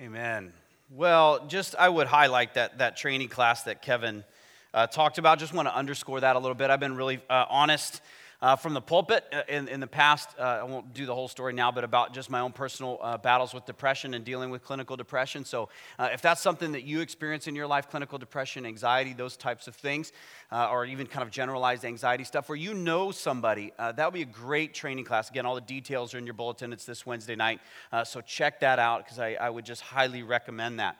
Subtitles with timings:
[0.00, 0.54] Amen.
[0.90, 4.24] Well, just I would highlight that, that training class that Kevin
[4.72, 5.38] uh, talked about.
[5.38, 6.70] Just want to underscore that a little bit.
[6.70, 8.00] I've been really uh, honest
[8.42, 10.30] uh, from the pulpit uh, in, in the past.
[10.38, 13.16] Uh, I won't do the whole story now, but about just my own personal uh,
[13.16, 15.44] battles with depression and dealing with clinical depression.
[15.44, 15.68] So,
[15.98, 19.68] uh, if that's something that you experience in your life clinical depression, anxiety, those types
[19.68, 20.12] of things,
[20.50, 24.22] uh, or even kind of generalized anxiety stuff, where you know somebody, that would be
[24.22, 25.30] a great training class.
[25.30, 26.72] Again, all the details are in your bulletin.
[26.72, 27.60] It's this Wednesday night.
[28.04, 30.96] so, check that out because I, I, would just highly recommend that.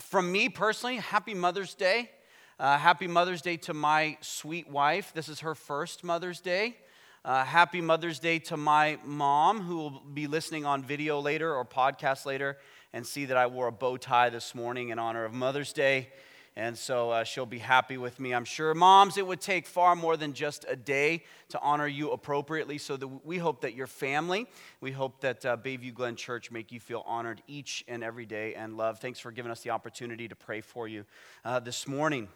[0.00, 2.10] from me personally, happy Mother's Day.
[2.60, 5.12] Uh, happy Mother's Day to my sweet wife.
[5.14, 6.76] This is her first Mother's Day.
[7.24, 11.64] Uh, happy Mother's Day to my mom, who will be listening on video later or
[11.64, 12.58] podcast later
[12.92, 16.10] and see that I wore a bow tie this morning in honor of Mother's Day.
[16.54, 18.74] And so uh, she'll be happy with me, I'm sure.
[18.74, 22.76] Moms, it would take far more than just a day to honor you appropriately.
[22.76, 24.46] So that we hope that your family,
[24.82, 28.54] we hope that uh, Bayview Glen Church make you feel honored each and every day
[28.54, 28.98] and love.
[28.98, 31.06] Thanks for giving us the opportunity to pray for you
[31.42, 32.28] uh, this morning.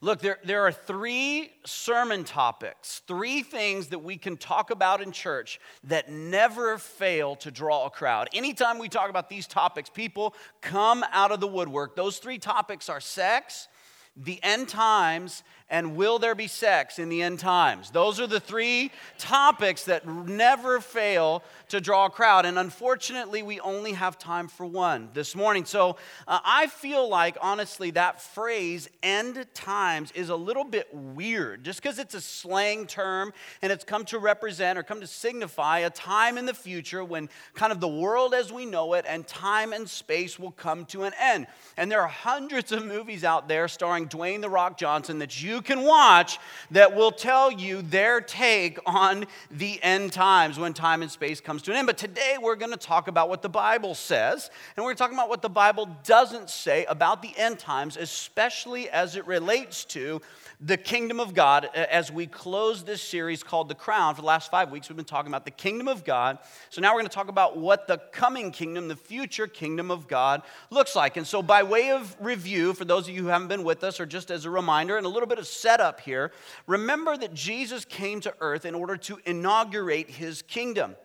[0.00, 5.10] Look, there, there are three sermon topics, three things that we can talk about in
[5.10, 8.28] church that never fail to draw a crowd.
[8.34, 11.96] Anytime we talk about these topics, people come out of the woodwork.
[11.96, 13.68] Those three topics are sex,
[14.16, 17.90] the end times, and will there be sex in the end times?
[17.90, 22.46] Those are the three topics that never fail to draw a crowd.
[22.46, 25.64] And unfortunately, we only have time for one this morning.
[25.64, 25.96] So
[26.28, 31.82] uh, I feel like, honestly, that phrase, end times, is a little bit weird just
[31.82, 35.90] because it's a slang term and it's come to represent or come to signify a
[35.90, 39.72] time in the future when kind of the world as we know it and time
[39.72, 41.48] and space will come to an end.
[41.76, 45.55] And there are hundreds of movies out there starring Dwayne The Rock Johnson that you
[45.56, 46.38] you can watch
[46.70, 51.62] that will tell you their take on the end times when time and space comes
[51.62, 51.86] to an end.
[51.86, 55.30] But today we're going to talk about what the Bible says, and we're talking about
[55.30, 60.20] what the Bible doesn't say about the end times, especially as it relates to
[60.60, 64.14] the kingdom of God uh, as we close this series called The Crown.
[64.14, 66.38] For the last five weeks, we've been talking about the kingdom of God.
[66.70, 70.08] So now we're going to talk about what the coming kingdom, the future kingdom of
[70.08, 71.16] God, looks like.
[71.16, 74.00] And so, by way of review, for those of you who haven't been with us,
[74.00, 76.32] or just as a reminder and a little bit of setup here,
[76.66, 80.96] remember that Jesus came to earth in order to inaugurate his kingdom.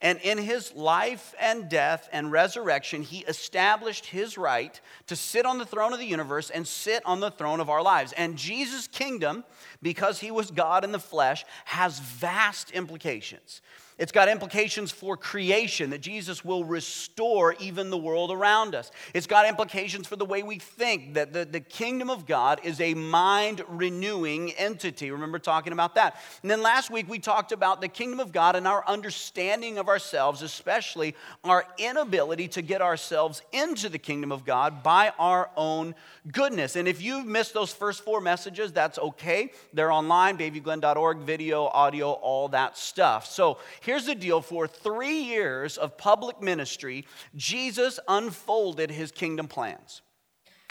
[0.00, 5.58] And in his life and death and resurrection, he established his right to sit on
[5.58, 8.12] the throne of the universe and sit on the throne of our lives.
[8.12, 9.44] And Jesus' kingdom,
[9.82, 13.60] because he was God in the flesh, has vast implications.
[13.98, 18.92] It's got implications for creation, that Jesus will restore even the world around us.
[19.12, 22.80] It's got implications for the way we think, that the, the kingdom of God is
[22.80, 25.10] a mind renewing entity.
[25.10, 26.20] Remember talking about that.
[26.42, 29.88] And then last week we talked about the kingdom of God and our understanding of
[29.88, 35.96] ourselves, especially our inability to get ourselves into the kingdom of God by our own
[36.30, 36.76] goodness.
[36.76, 39.50] And if you've missed those first four messages, that's okay.
[39.72, 43.26] They're online, bayviewglen.org, video, audio, all that stuff.
[43.26, 50.02] So here's the deal for three years of public ministry, Jesus unfolded his kingdom plans.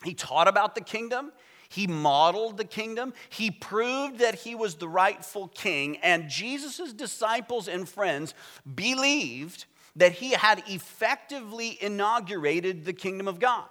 [0.04, 1.32] He taught about the kingdom.
[1.70, 3.14] He modeled the kingdom.
[3.30, 5.98] He proved that he was the rightful king.
[5.98, 8.34] And Jesus' disciples and friends
[8.76, 13.66] believed that he had effectively inaugurated the kingdom of God.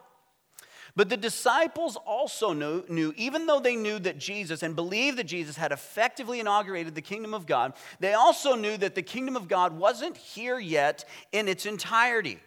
[0.96, 5.24] But the disciples also knew, knew, even though they knew that Jesus and believed that
[5.24, 9.46] Jesus had effectively inaugurated the kingdom of God, they also knew that the kingdom of
[9.46, 12.40] God wasn't here yet in its entirety.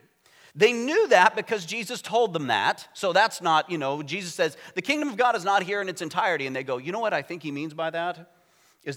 [0.55, 2.87] They knew that because Jesus told them that.
[2.93, 5.87] So that's not, you know, Jesus says, the kingdom of God is not here in
[5.87, 6.47] its entirety.
[6.47, 8.31] And they go, you know what I think he means by that?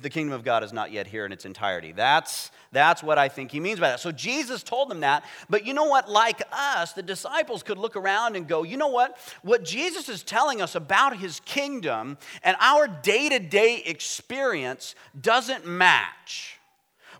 [0.00, 1.92] The kingdom of God is not yet here in its entirety.
[1.92, 4.00] That's, that's what I think he means by that.
[4.00, 5.24] So Jesus told them that.
[5.50, 6.10] But you know what?
[6.10, 9.18] Like us, the disciples could look around and go, you know what?
[9.42, 15.66] What Jesus is telling us about his kingdom and our day to day experience doesn't
[15.66, 16.58] match.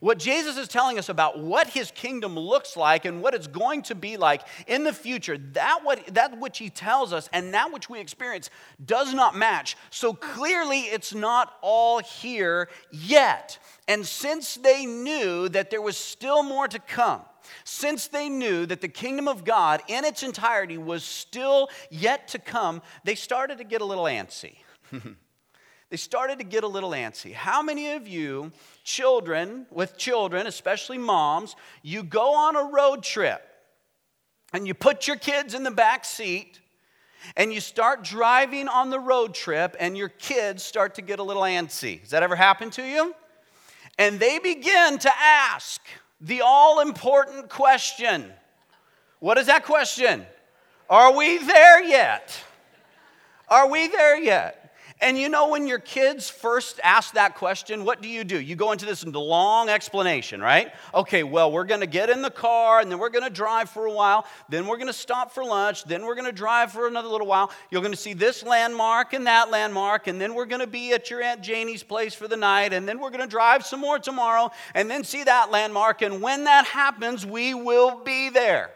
[0.03, 3.83] What Jesus is telling us about what his kingdom looks like and what it's going
[3.83, 7.73] to be like in the future, that, what, that which he tells us and that
[7.73, 8.51] which we experience
[8.85, 9.77] does not match.
[9.91, 13.61] So clearly, it's not all here yet.
[13.87, 17.21] And since they knew that there was still more to come,
[17.63, 22.41] since they knew that the kingdom of God in its entirety was still yet to
[22.41, 24.57] come, they started to get a little antsy.
[25.91, 27.33] they started to get a little antsy.
[27.33, 28.51] How many of you,
[28.85, 33.43] children, with children, especially moms, you go on a road trip
[34.53, 36.61] and you put your kids in the back seat
[37.37, 41.23] and you start driving on the road trip and your kids start to get a
[41.23, 42.01] little antsy?
[42.01, 43.15] Has that ever happened to you?
[43.99, 45.81] And they begin to ask
[46.21, 48.33] the all important question
[49.21, 50.27] What is that question?
[50.91, 52.37] Are we there yet?
[53.49, 54.62] Are we there yet?
[55.03, 58.41] And you know, when your kids first ask that question, what do you do?
[58.41, 60.73] You go into this long explanation, right?
[60.95, 63.93] Okay, well, we're gonna get in the car and then we're gonna drive for a
[63.93, 67.51] while, then we're gonna stop for lunch, then we're gonna drive for another little while.
[67.69, 71.21] You're gonna see this landmark and that landmark, and then we're gonna be at your
[71.21, 74.89] Aunt Janie's place for the night, and then we're gonna drive some more tomorrow, and
[74.89, 76.03] then see that landmark.
[76.03, 78.71] And when that happens, we will be there.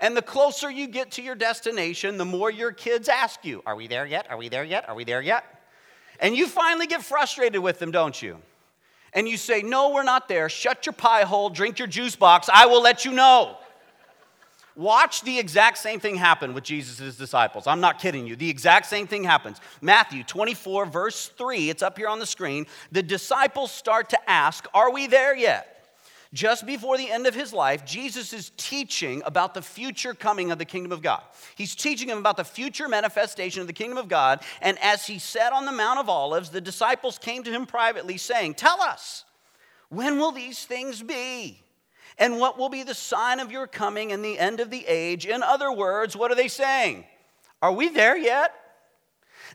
[0.00, 3.76] And the closer you get to your destination, the more your kids ask you, Are
[3.76, 4.26] we there yet?
[4.30, 4.88] Are we there yet?
[4.88, 5.44] Are we there yet?
[6.18, 8.38] And you finally get frustrated with them, don't you?
[9.12, 10.48] And you say, No, we're not there.
[10.48, 12.48] Shut your pie hole, drink your juice box.
[12.52, 13.58] I will let you know.
[14.74, 17.66] Watch the exact same thing happen with Jesus' disciples.
[17.66, 18.36] I'm not kidding you.
[18.36, 19.60] The exact same thing happens.
[19.82, 22.66] Matthew 24, verse 3, it's up here on the screen.
[22.90, 25.79] The disciples start to ask, Are we there yet?
[26.32, 30.58] Just before the end of his life, Jesus is teaching about the future coming of
[30.58, 31.22] the kingdom of God.
[31.56, 34.40] He's teaching him about the future manifestation of the kingdom of God.
[34.62, 38.16] And as he sat on the Mount of Olives, the disciples came to him privately,
[38.16, 39.24] saying, Tell us,
[39.88, 41.60] when will these things be?
[42.16, 45.26] And what will be the sign of your coming and the end of the age?
[45.26, 47.06] In other words, what are they saying?
[47.60, 48.54] Are we there yet?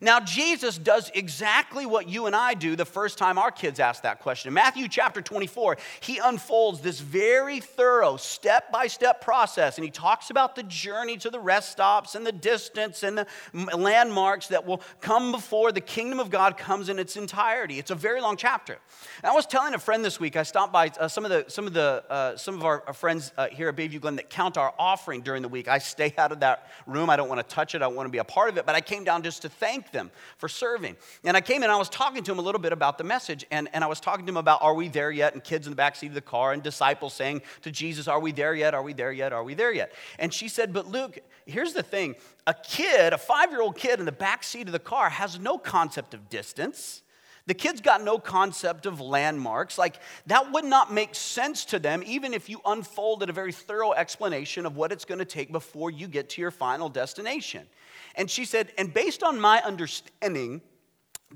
[0.01, 4.03] Now, Jesus does exactly what you and I do the first time our kids ask
[4.03, 4.49] that question.
[4.49, 9.91] In Matthew chapter 24, he unfolds this very thorough step by step process, and he
[9.91, 13.27] talks about the journey to the rest stops and the distance and the
[13.75, 17.79] landmarks that will come before the kingdom of God comes in its entirety.
[17.79, 18.77] It's a very long chapter.
[19.23, 21.45] And I was telling a friend this week, I stopped by uh, some of the
[21.47, 24.57] some of the uh, some of our, friends uh, here at Bayview Glen that count
[24.57, 25.67] our offering during the week.
[25.67, 27.09] I stay out of that room.
[27.09, 27.77] I don't want to touch it.
[27.77, 28.65] I don't want to be a part of it.
[28.65, 30.95] But I came down just to thank thank them for serving.
[31.23, 33.45] And I came in, I was talking to him a little bit about the message,
[33.51, 35.33] and, and I was talking to him about, are we there yet?
[35.33, 38.19] And kids in the back seat of the car, and disciples saying to Jesus, are
[38.19, 38.73] we there yet?
[38.73, 39.33] Are we there yet?
[39.33, 39.93] Are we there yet?
[40.19, 42.15] And she said, but Luke, here's the thing
[42.47, 45.39] a kid, a five year old kid in the back seat of the car, has
[45.39, 47.01] no concept of distance.
[47.47, 49.77] The kids got no concept of landmarks.
[49.77, 53.93] Like, that would not make sense to them, even if you unfolded a very thorough
[53.93, 57.67] explanation of what it's going to take before you get to your final destination.
[58.15, 60.61] And she said, and based on my understanding,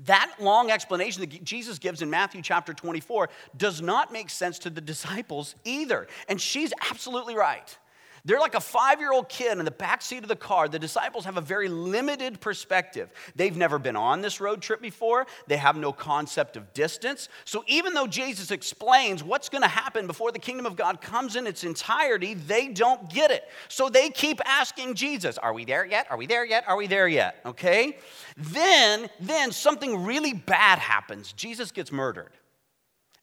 [0.04, 4.70] that long explanation that Jesus gives in Matthew chapter 24 does not make sense to
[4.70, 6.06] the disciples either.
[6.28, 7.76] And she's absolutely right.
[8.24, 10.68] They're like a five year old kid in the back seat of the car.
[10.68, 13.10] The disciples have a very limited perspective.
[13.34, 17.28] They've never been on this road trip before, they have no concept of distance.
[17.44, 21.36] So, even though Jesus explains what's going to happen before the kingdom of God comes
[21.36, 23.48] in its entirety, they don't get it.
[23.68, 26.06] So, they keep asking Jesus, Are we there yet?
[26.10, 26.68] Are we there yet?
[26.68, 27.40] Are we there yet?
[27.44, 27.98] Okay?
[28.36, 31.32] Then, then something really bad happens.
[31.32, 32.32] Jesus gets murdered.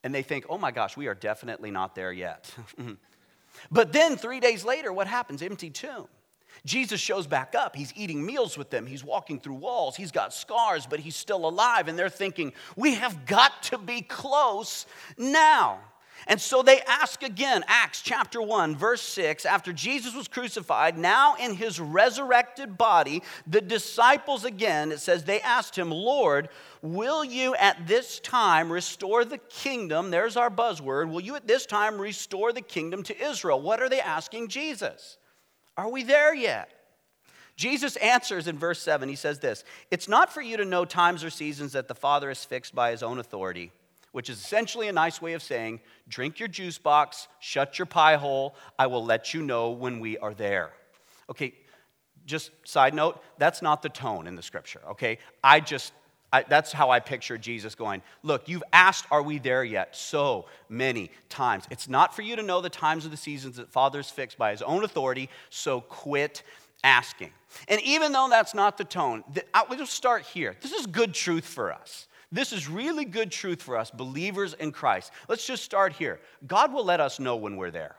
[0.04, 2.54] And they think, Oh my gosh, we are definitely not there yet.
[3.72, 5.42] But then three days later, what happens?
[5.42, 6.08] Empty tomb.
[6.66, 7.76] Jesus shows back up.
[7.76, 8.86] He's eating meals with them.
[8.86, 9.96] He's walking through walls.
[9.96, 11.88] He's got scars, but he's still alive.
[11.88, 14.86] And they're thinking, we have got to be close
[15.18, 15.80] now.
[16.28, 21.36] And so they ask again, Acts chapter 1, verse 6, after Jesus was crucified, now
[21.36, 26.50] in his resurrected body, the disciples again, it says, they asked him, Lord,
[26.82, 30.12] will you at this time restore the kingdom?
[30.12, 31.10] There's our buzzword.
[31.10, 33.62] Will you at this time restore the kingdom to Israel?
[33.62, 35.18] What are they asking Jesus?
[35.78, 36.70] Are we there yet?
[37.56, 39.08] Jesus answers in verse 7.
[39.08, 42.28] He says this It's not for you to know times or seasons that the Father
[42.28, 43.72] has fixed by his own authority
[44.12, 48.16] which is essentially a nice way of saying drink your juice box, shut your pie
[48.16, 50.72] hole, I will let you know when we are there.
[51.30, 51.54] Okay,
[52.26, 55.18] just side note, that's not the tone in the scripture, okay?
[55.44, 55.94] I just,
[56.32, 59.96] I, that's how I picture Jesus going, Look, you've asked, Are we there yet?
[59.96, 61.66] So many times.
[61.72, 64.52] It's not for you to know the times of the seasons that Father's fixed by
[64.52, 66.44] his own authority, so quit
[66.84, 67.32] asking.
[67.68, 69.24] And even though that's not the tone,
[69.70, 70.56] we'll just start here.
[70.62, 72.08] This is good truth for us.
[72.32, 75.12] This is really good truth for us, believers in Christ.
[75.30, 76.20] Let's just start here.
[76.46, 77.96] God will let us know when we're there.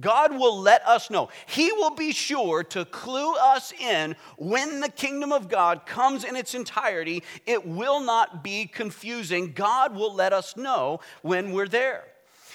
[0.00, 1.28] God will let us know.
[1.46, 6.34] He will be sure to clue us in when the kingdom of God comes in
[6.34, 7.22] its entirety.
[7.44, 9.52] It will not be confusing.
[9.52, 12.04] God will let us know when we're there.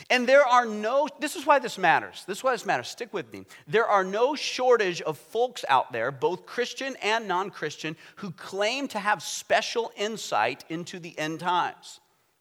[0.09, 2.23] And there are no, this is why this matters.
[2.27, 2.87] This is why this matters.
[2.87, 3.45] Stick with me.
[3.67, 8.87] There are no shortage of folks out there, both Christian and non Christian, who claim
[8.89, 11.99] to have special insight into the end times.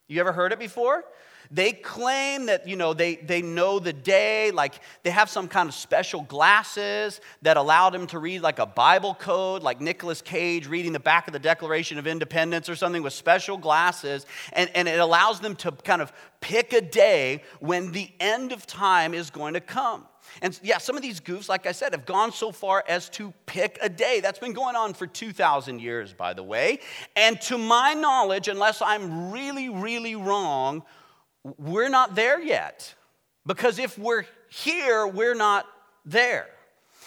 [0.08, 1.04] You ever heard it before?
[1.50, 5.68] They claim that, you know, they, they know the day, like they have some kind
[5.68, 10.66] of special glasses that allow them to read like a Bible code, like Nicolas Cage
[10.66, 14.26] reading the back of the Declaration of Independence or something with special glasses.
[14.52, 18.66] And, and it allows them to kind of pick a day when the end of
[18.66, 20.06] time is going to come.
[20.42, 23.32] And yeah, some of these goofs, like I said, have gone so far as to
[23.46, 24.20] pick a day.
[24.20, 26.80] That's been going on for 2,000 years, by the way.
[27.14, 30.82] And to my knowledge, unless I'm really, really wrong,
[31.58, 32.94] we're not there yet.
[33.44, 35.66] Because if we're here, we're not
[36.04, 36.46] there.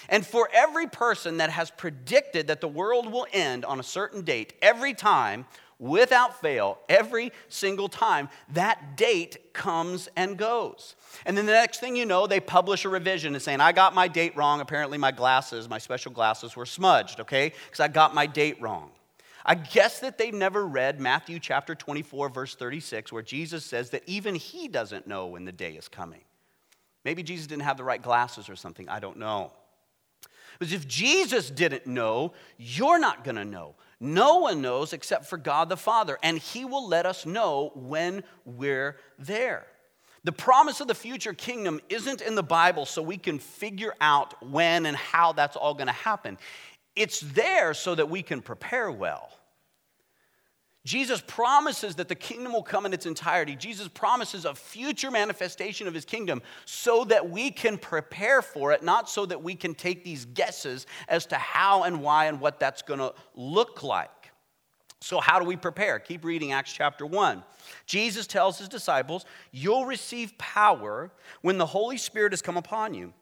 [0.08, 4.22] And for every person that has predicted that the world will end on a certain
[4.22, 5.46] date, every time,
[5.78, 10.96] without fail, every single time, that date comes and goes.
[11.26, 13.94] And then the next thing you know, they publish a revision and saying, I got
[13.94, 14.62] my date wrong.
[14.62, 17.54] Apparently, my glasses, my special glasses, were smudged, okay?
[17.66, 18.92] Because I got my date wrong.
[19.50, 24.04] I guess that they've never read Matthew chapter 24, verse 36, where Jesus says that
[24.06, 26.22] even he doesn't know when the day is coming.
[27.04, 28.88] Maybe Jesus didn't have the right glasses or something.
[28.88, 29.52] I don't know.
[30.60, 33.74] Because if Jesus didn't know, you're not going to know.
[34.00, 38.24] No one knows except for God the Father, and He will let us know when
[38.46, 39.66] we're there.
[40.26, 44.48] The promise of the future kingdom isn't in the Bible so we can figure out
[44.48, 46.38] when and how that's all going to happen.
[46.96, 49.32] It's there so that we can prepare well.
[50.86, 53.56] Jesus promises that the kingdom will come in its entirety.
[53.56, 58.82] Jesus promises a future manifestation of his kingdom so that we can prepare for it,
[58.82, 62.60] not so that we can take these guesses as to how and why and what
[62.60, 64.32] that's going to look like.
[65.02, 65.98] So, how do we prepare?
[66.00, 67.44] Keep reading Acts chapter 1.
[67.86, 73.14] Jesus tells his disciples, You'll receive power when the Holy Spirit has come upon you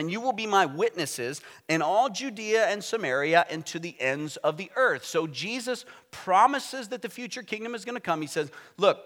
[0.00, 4.38] and you will be my witnesses in all Judea and Samaria and to the ends
[4.38, 5.04] of the earth.
[5.04, 8.22] So Jesus promises that the future kingdom is going to come.
[8.22, 8.98] He says, Look,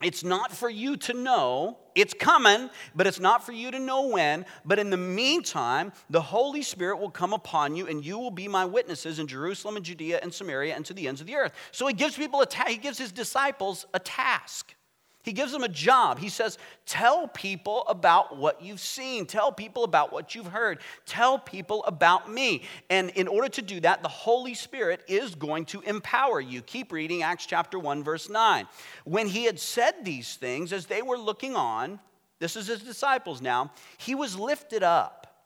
[0.00, 1.78] it's not for you to know.
[1.96, 4.46] It's coming, but it's not for you to know when.
[4.64, 8.46] But in the meantime, the Holy Spirit will come upon you, and you will be
[8.46, 11.52] my witnesses in Jerusalem and Judea and Samaria and to the ends of the earth.
[11.72, 14.74] So he gives people a ta- he gives his disciples a task.
[15.22, 16.18] He gives them a job.
[16.18, 19.26] He says, Tell people about what you've seen.
[19.26, 20.80] Tell people about what you've heard.
[21.04, 22.62] Tell people about me.
[22.88, 26.62] And in order to do that, the Holy Spirit is going to empower you.
[26.62, 28.66] Keep reading Acts chapter 1, verse 9.
[29.04, 32.00] When he had said these things, as they were looking on,
[32.38, 35.44] this is his disciples now, he was lifted up,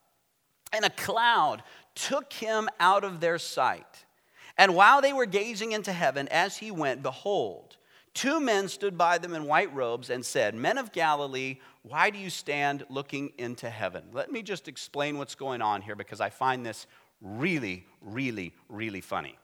[0.72, 1.64] and a cloud
[1.96, 4.04] took him out of their sight.
[4.56, 7.63] And while they were gazing into heaven as he went, behold,
[8.14, 12.18] Two men stood by them in white robes and said, Men of Galilee, why do
[12.18, 14.04] you stand looking into heaven?
[14.12, 16.86] Let me just explain what's going on here because I find this
[17.20, 19.36] really, really, really funny.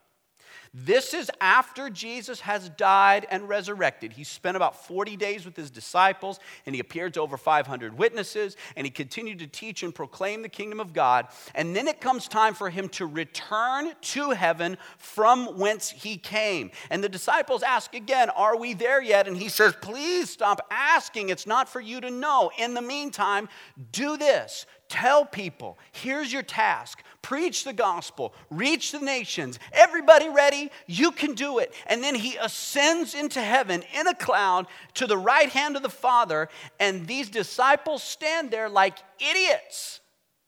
[0.73, 4.13] This is after Jesus has died and resurrected.
[4.13, 8.57] He spent about 40 days with his disciples, and he appeared to over 500 witnesses,
[8.77, 11.27] and he continued to teach and proclaim the kingdom of God.
[11.57, 16.71] And then it comes time for him to return to heaven from whence he came.
[16.89, 19.27] And the disciples ask again, Are we there yet?
[19.27, 21.31] And he says, Please stop asking.
[21.31, 22.53] It's not for you to know.
[22.59, 23.49] In the meantime,
[23.91, 27.01] do this Tell people, here's your task.
[27.23, 29.61] Preach the gospel, reach the nations.
[29.73, 30.69] Everybody ready?
[30.89, 31.73] You can do it.
[31.87, 35.89] And then he ascends into heaven in a cloud to the right hand of the
[35.89, 36.49] Father,
[36.81, 40.01] and these disciples stand there like idiots,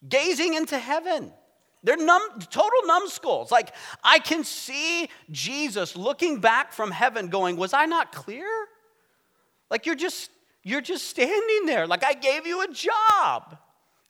[0.09, 1.33] gazing into heaven.
[1.85, 3.53] They're numb, total numbskulls.
[3.53, 3.73] Like,
[4.03, 8.49] I can see Jesus looking back from heaven going, Was I not clear?
[9.71, 10.31] Like, you're just,
[10.65, 11.87] you're just standing there.
[11.87, 13.57] Like, I gave you a job.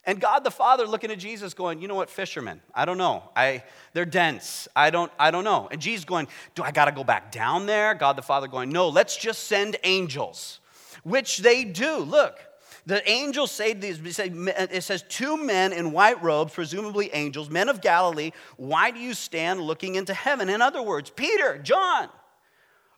[0.04, 3.30] And God the Father looking at Jesus going, you know what, fishermen, I don't know.
[3.36, 4.66] I, they're dense.
[4.74, 5.68] I don't, I don't know.
[5.70, 7.94] And Jesus going, do I got to go back down there?
[7.94, 10.58] God the Father going, no, let's just send angels,
[11.04, 11.98] which they do.
[11.98, 12.36] Look,
[12.84, 17.80] the angels say these, it says, two men in white robes, presumably angels, men of
[17.80, 20.48] Galilee, why do you stand looking into heaven?
[20.48, 22.08] In other words, Peter, John,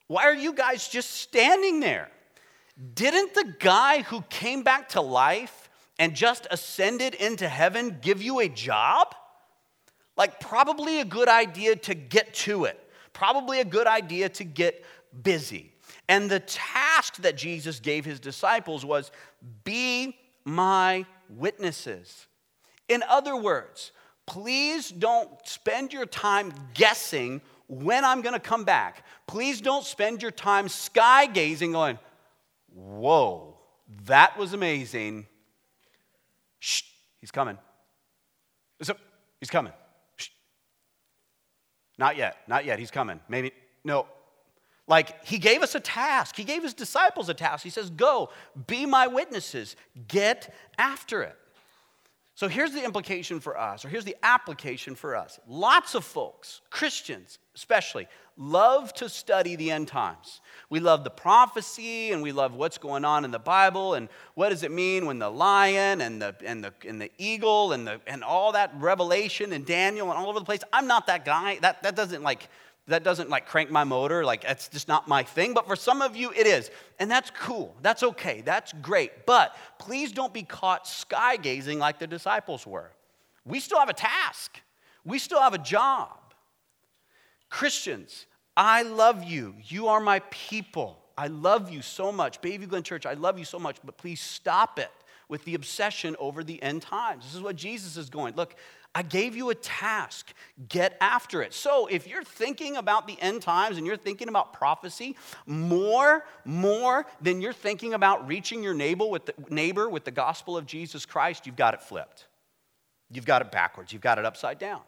[0.07, 2.11] why are you guys just standing there?
[2.95, 5.64] Didn't the guy who came back to life
[5.99, 9.15] and just ascended into heaven give you a job?
[10.17, 12.79] Like, probably a good idea to get to it,
[13.13, 14.85] probably a good idea to get
[15.23, 15.73] busy.
[16.09, 19.11] And the task that Jesus gave his disciples was
[19.65, 22.27] be my witnesses.
[22.89, 23.93] In other words,
[24.27, 29.05] please don't spend your time guessing when I'm going to come back.
[29.27, 31.99] Please don't spend your time sky gazing, going,
[32.75, 33.57] whoa,
[34.05, 35.27] that was amazing.
[36.65, 36.83] Shh,
[37.21, 37.59] he's coming.
[38.81, 38.95] So,
[39.39, 39.75] he's coming.
[40.17, 40.31] Shh.
[41.99, 43.21] Not yet, not yet, he's coming.
[43.29, 43.53] Maybe,
[43.85, 44.07] no.
[44.87, 46.37] Like, he gave us a task.
[46.37, 47.63] He gave his disciples a task.
[47.63, 48.31] He says, Go,
[48.67, 49.77] be my witnesses,
[50.09, 51.37] get after it.
[52.35, 55.39] So here's the implication for us, or here's the application for us.
[55.47, 60.41] Lots of folks, Christians especially, love to study the end times.
[60.69, 64.49] We love the prophecy and we love what's going on in the Bible and what
[64.49, 68.01] does it mean when the lion and the, and the, and the eagle and, the,
[68.07, 70.63] and all that revelation and Daniel and all over the place.
[70.73, 71.59] I'm not that guy.
[71.61, 72.49] That, that doesn't like
[72.87, 74.25] that doesn't like crank my motor.
[74.25, 75.55] Like that's just not my thing.
[75.55, 76.71] But for some of you it is.
[76.99, 77.75] And that's cool.
[77.81, 78.43] That's okay.
[78.45, 79.25] That's great.
[79.25, 82.91] But please don't be caught sky gazing like the disciples were.
[83.47, 84.61] We still have a task.
[85.05, 86.19] We still have a job
[87.59, 89.55] christians I love you.
[89.65, 91.01] You are my people.
[91.17, 92.41] I love you so much.
[92.41, 94.91] Bayview Glen Church, I love you so much, but please stop it
[95.29, 97.25] with the obsession over the end times.
[97.25, 98.35] This is what Jesus is going.
[98.37, 98.55] Look,
[98.95, 100.33] I gave you a task.
[100.69, 101.53] Get after it.
[101.55, 107.07] So, if you're thinking about the end times and you're thinking about prophecy more, more
[107.21, 111.07] than you're thinking about reaching your neighbor with the, neighbor with the gospel of Jesus
[111.07, 112.27] Christ, you've got it flipped.
[113.11, 113.93] You've got it backwards.
[113.93, 114.83] You've got it upside down.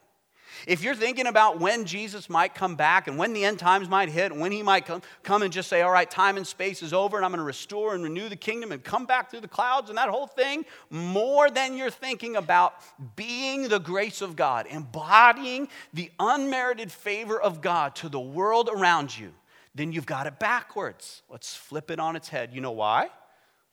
[0.66, 4.08] If you're thinking about when Jesus might come back and when the end times might
[4.08, 6.82] hit, and when he might come, come and just say, All right, time and space
[6.82, 9.40] is over, and I'm going to restore and renew the kingdom and come back through
[9.40, 12.74] the clouds and that whole thing, more than you're thinking about
[13.16, 19.16] being the grace of God, embodying the unmerited favor of God to the world around
[19.16, 19.32] you,
[19.74, 21.22] then you've got it backwards.
[21.28, 22.52] Let's flip it on its head.
[22.52, 23.08] You know why?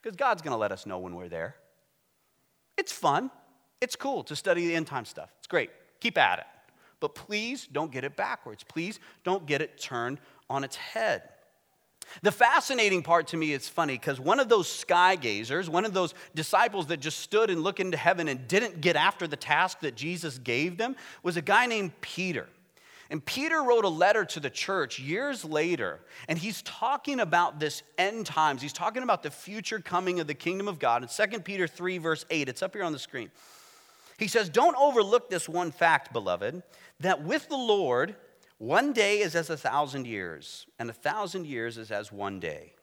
[0.02, 1.56] Because God's going to let us know when we're there.
[2.78, 3.32] It's fun.
[3.80, 5.30] It's cool to study the end time stuff.
[5.40, 5.70] It's great.
[6.00, 6.46] Keep at it.
[7.04, 8.64] But please don't get it backwards.
[8.64, 11.24] Please don't get it turned on its head.
[12.22, 15.94] The fascinating part to me is funny because one of those sky gazers, one of
[15.94, 19.82] those disciples that just stood and looked into heaven and didn't get after the task
[19.82, 22.48] that Jesus gave them, was a guy named Peter.
[23.10, 27.84] And Peter wrote a letter to the church years later, and he's talking about this
[27.98, 28.62] end times.
[28.62, 31.04] He's talking about the future coming of the kingdom of God.
[31.04, 33.30] In 2 Peter 3, verse 8, it's up here on the screen.
[34.18, 36.64] He says, Don't overlook this one fact, beloved,
[37.00, 38.16] that with the Lord,
[38.58, 42.74] one day is as a thousand years, and a thousand years is as one day.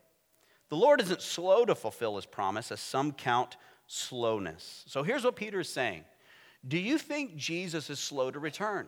[0.69, 3.57] The Lord isn't slow to fulfill his promise, as some count
[3.87, 4.85] slowness.
[4.87, 6.05] So here's what Peter is saying
[6.67, 8.87] Do you think Jesus is slow to return?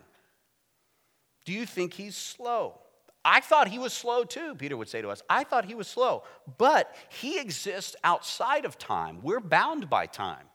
[1.45, 2.79] Do you think he's slow?
[3.25, 5.23] I thought he was slow too, Peter would say to us.
[5.31, 6.25] I thought he was slow,
[6.59, 9.21] but he exists outside of time.
[9.23, 10.47] We're bound by time.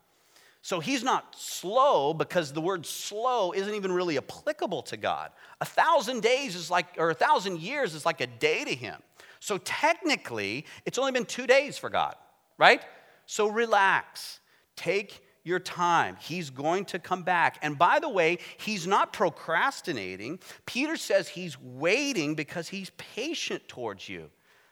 [0.67, 5.31] So he's not slow because the word slow isn't even really applicable to God.
[5.61, 9.01] A thousand days is like, or a thousand years is like a day to him.
[9.39, 12.15] So technically, it's only been two days for God,
[12.57, 12.81] right?
[13.27, 14.41] So relax.
[14.75, 16.17] Take your time.
[16.19, 17.59] He's going to come back.
[17.61, 20.37] And by the way, he's not procrastinating.
[20.65, 24.29] Peter says he's waiting because he's patient towards you,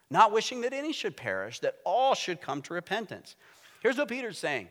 [0.09, 3.37] not wishing that any should perish, that all should come to repentance.
[3.81, 4.67] Here's what Peter's saying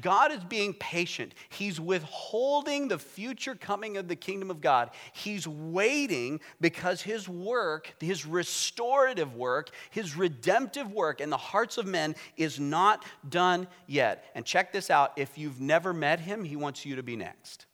[0.00, 1.34] God is being patient.
[1.50, 4.90] He's withholding the future coming of the kingdom of God.
[5.12, 11.86] He's waiting because his work, his restorative work, his redemptive work in the hearts of
[11.86, 14.24] men is not done yet.
[14.34, 17.66] And check this out if you've never met him, he wants you to be next.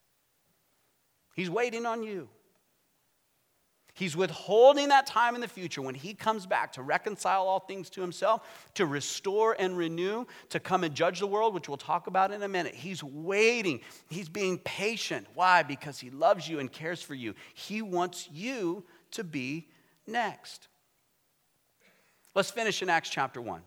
[1.34, 2.28] He's waiting on you.
[4.00, 7.90] He's withholding that time in the future when he comes back to reconcile all things
[7.90, 12.06] to himself, to restore and renew, to come and judge the world, which we'll talk
[12.06, 12.74] about in a minute.
[12.74, 13.82] He's waiting.
[14.08, 15.26] He's being patient.
[15.34, 15.62] Why?
[15.62, 17.34] Because he loves you and cares for you.
[17.52, 19.68] He wants you to be
[20.06, 20.68] next.
[22.34, 23.60] Let's finish in Acts chapter 1.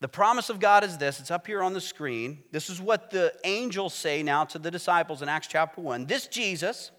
[0.00, 1.20] The promise of God is this.
[1.20, 2.44] It's up here on the screen.
[2.50, 6.06] This is what the angels say now to the disciples in Acts chapter 1.
[6.06, 6.92] This Jesus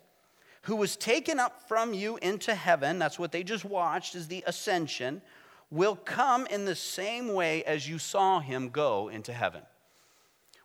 [0.63, 4.43] who was taken up from you into heaven, that's what they just watched, is the
[4.47, 5.21] ascension,
[5.69, 9.61] will come in the same way as you saw him go into heaven.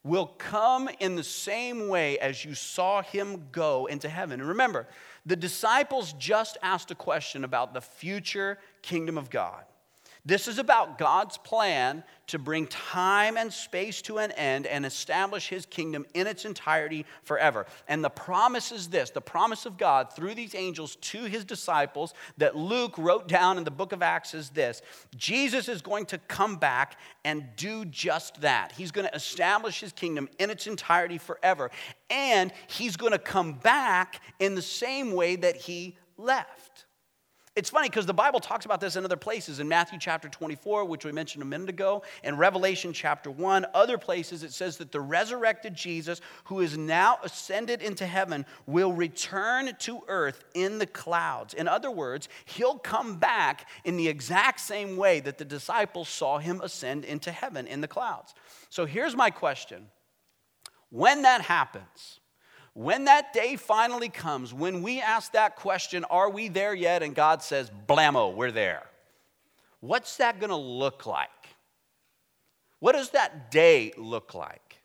[0.05, 4.41] Will come in the same way as you saw him go into heaven.
[4.41, 4.89] And remember,
[5.25, 9.65] the disciples just asked a question about the future kingdom of God.
[10.25, 15.49] This is about God's plan to bring time and space to an end and establish
[15.49, 17.67] his kingdom in its entirety forever.
[17.89, 22.15] And the promise is this the promise of God through these angels to his disciples
[22.39, 24.81] that Luke wrote down in the book of Acts is this
[25.17, 28.71] Jesus is going to come back and do just that.
[28.71, 31.73] He's going to establish his kingdom in its entirety forever.
[32.11, 36.62] And he's going to come back in the same way that he left.
[37.55, 39.61] It's funny because the Bible talks about this in other places.
[39.61, 43.99] In Matthew chapter 24, which we mentioned a minute ago, in Revelation chapter 1, other
[43.99, 49.71] places it says that the resurrected Jesus, who is now ascended into heaven, will return
[49.81, 51.53] to earth in the clouds.
[51.53, 56.39] In other words, he'll come back in the exact same way that the disciples saw
[56.39, 58.33] him ascend into heaven in the clouds.
[58.71, 59.89] So here's my question
[60.89, 62.21] When that happens,
[62.75, 67.03] When that day finally comes, when we ask that question, are we there yet?
[67.03, 68.85] And God says, blammo, we're there.
[69.81, 71.29] What's that gonna look like?
[72.79, 74.79] What does that day look like?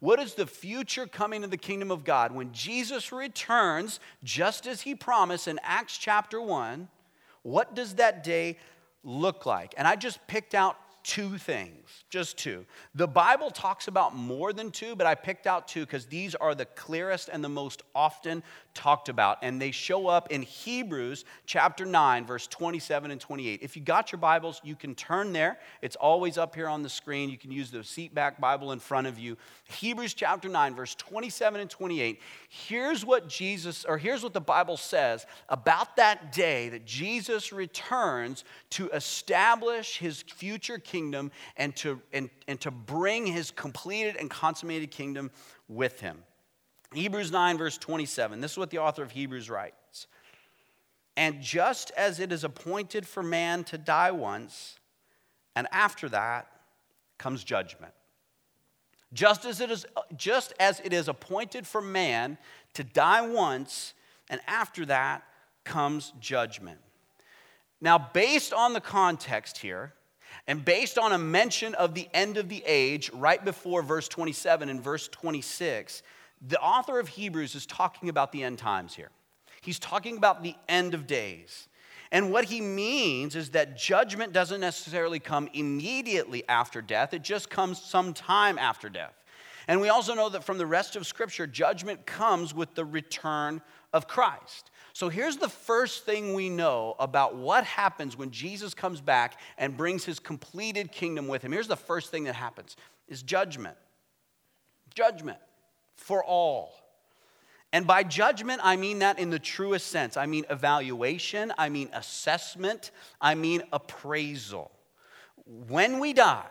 [0.00, 2.32] What is the future coming of the kingdom of God?
[2.32, 6.88] When Jesus returns, just as he promised in Acts chapter 1,
[7.42, 8.58] what does that day
[9.04, 9.74] look like?
[9.76, 12.64] And I just picked out two things, just two.
[12.94, 16.54] The Bible talks about more than two, but I picked out two because these are
[16.54, 18.42] the clearest and the most often
[18.74, 19.38] talked about.
[19.42, 23.60] And they show up in Hebrews chapter 9, verse 27 and 28.
[23.62, 25.58] If you got your Bibles, you can turn there.
[25.82, 27.30] It's always up here on the screen.
[27.30, 29.36] You can use the seat back Bible in front of you.
[29.64, 32.20] Hebrews chapter 9, verse 27 and 28.
[32.48, 38.44] Here's what Jesus, or here's what the Bible says about that day that Jesus returns
[38.70, 44.90] to establish his future kingdom and to, and, and to bring his completed and consummated
[44.90, 45.30] kingdom
[45.68, 46.22] with him.
[46.92, 48.40] Hebrews 9, verse 27.
[48.40, 50.06] This is what the author of Hebrews writes.
[51.16, 54.78] And just as it is appointed for man to die once,
[55.54, 56.48] and after that
[57.18, 57.92] comes judgment.
[59.12, 62.38] Just as it is, just as it is appointed for man
[62.74, 63.94] to die once,
[64.28, 65.22] and after that
[65.64, 66.78] comes judgment.
[67.80, 69.92] Now, based on the context here,
[70.46, 74.68] and based on a mention of the end of the age right before verse 27
[74.68, 76.02] and verse 26,
[76.46, 79.10] the author of Hebrews is talking about the end times here.
[79.60, 81.68] He's talking about the end of days.
[82.12, 87.50] And what he means is that judgment doesn't necessarily come immediately after death, it just
[87.50, 89.14] comes sometime after death.
[89.68, 93.60] And we also know that from the rest of Scripture, judgment comes with the return
[93.92, 94.70] of Christ.
[94.92, 99.76] So here's the first thing we know about what happens when Jesus comes back and
[99.76, 101.52] brings his completed kingdom with him.
[101.52, 102.76] Here's the first thing that happens
[103.06, 103.76] is judgment.
[104.92, 105.38] Judgment
[106.00, 106.72] for all.
[107.72, 110.16] And by judgment, I mean that in the truest sense.
[110.16, 114.72] I mean evaluation, I mean assessment, I mean appraisal.
[115.68, 116.50] When we die,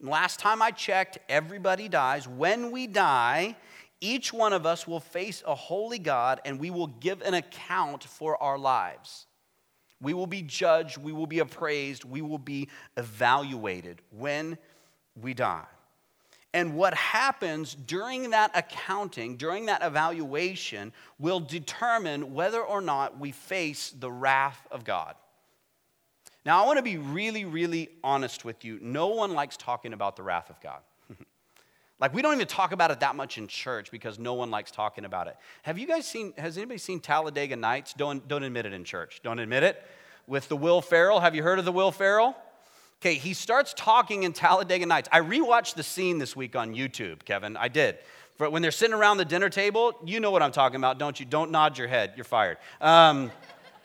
[0.00, 2.28] last time I checked, everybody dies.
[2.28, 3.56] When we die,
[4.00, 8.04] each one of us will face a holy God and we will give an account
[8.04, 9.26] for our lives.
[10.02, 14.58] We will be judged, we will be appraised, we will be evaluated when
[15.14, 15.66] we die.
[16.54, 23.32] And what happens during that accounting, during that evaluation, will determine whether or not we
[23.32, 25.14] face the wrath of God.
[26.44, 28.78] Now, I want to be really, really honest with you.
[28.82, 30.80] No one likes talking about the wrath of God.
[32.00, 34.70] like, we don't even talk about it that much in church because no one likes
[34.70, 35.36] talking about it.
[35.62, 37.94] Have you guys seen, has anybody seen Talladega Nights?
[37.94, 39.20] Don't, don't admit it in church.
[39.22, 39.82] Don't admit it.
[40.26, 41.20] With the Will Ferrell.
[41.20, 42.36] Have you heard of the Will Ferrell?
[43.02, 45.08] Okay, he starts talking in Talladega Nights.
[45.10, 47.56] I rewatched the scene this week on YouTube, Kevin.
[47.56, 47.98] I did.
[48.36, 51.18] For when they're sitting around the dinner table, you know what I'm talking about, don't
[51.18, 51.26] you?
[51.26, 52.12] Don't nod your head.
[52.14, 52.58] You're fired.
[52.80, 53.32] Um,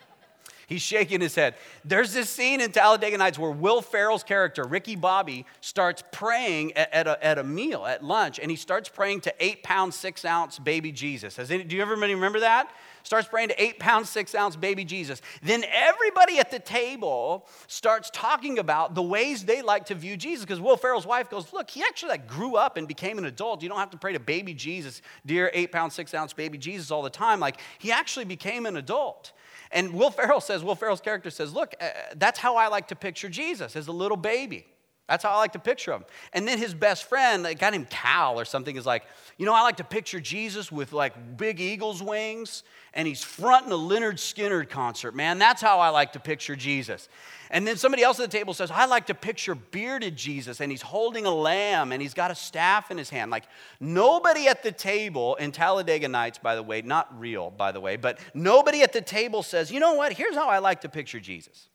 [0.68, 1.56] he's shaking his head.
[1.84, 6.94] There's this scene in Talladega Nights where Will Ferrell's character, Ricky Bobby, starts praying at,
[6.94, 10.24] at, a, at a meal, at lunch, and he starts praying to eight pound, six
[10.24, 11.34] ounce baby Jesus.
[11.34, 12.70] Has any, do you ever remember that?
[13.02, 15.20] Starts praying to eight pound, six ounce baby Jesus.
[15.42, 20.44] Then everybody at the table starts talking about the ways they like to view Jesus.
[20.44, 23.62] Because Will Ferrell's wife goes, Look, he actually like grew up and became an adult.
[23.62, 26.90] You don't have to pray to baby Jesus, dear eight pound, six ounce baby Jesus
[26.90, 27.40] all the time.
[27.40, 29.32] Like, he actually became an adult.
[29.70, 32.96] And Will Ferrell says, Will Ferrell's character says, Look, uh, that's how I like to
[32.96, 34.66] picture Jesus as a little baby.
[35.08, 36.04] That's how I like to picture him.
[36.34, 39.04] And then his best friend, a guy named Cal or something, is like,
[39.38, 43.72] you know, I like to picture Jesus with like big eagle's wings and he's fronting
[43.72, 45.14] a Lynyrd Skynyrd concert.
[45.14, 47.08] Man, that's how I like to picture Jesus.
[47.50, 50.70] And then somebody else at the table says, I like to picture bearded Jesus, and
[50.70, 53.30] he's holding a lamb and he's got a staff in his hand.
[53.30, 53.44] Like
[53.80, 57.96] nobody at the table in Talladega Nights, by the way, not real, by the way,
[57.96, 60.12] but nobody at the table says, you know what?
[60.12, 61.68] Here's how I like to picture Jesus.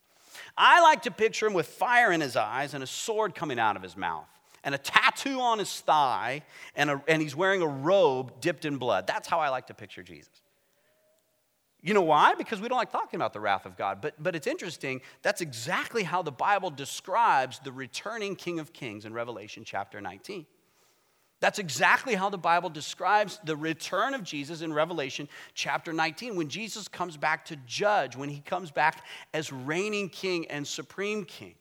[0.58, 3.76] I like to picture him with fire in his eyes and a sword coming out
[3.76, 4.28] of his mouth
[4.64, 6.42] and a tattoo on his thigh,
[6.76, 9.06] and, a, and he's wearing a robe dipped in blood.
[9.06, 10.42] That's how I like to picture Jesus.
[11.82, 12.34] You know why?
[12.36, 14.00] Because we don't like talking about the wrath of God.
[14.02, 19.04] But, but it's interesting, that's exactly how the Bible describes the returning King of Kings
[19.04, 20.46] in Revelation chapter 19.
[21.44, 26.48] That's exactly how the Bible describes the return of Jesus in Revelation chapter 19, when
[26.48, 29.04] Jesus comes back to judge, when he comes back
[29.34, 31.56] as reigning king and supreme king.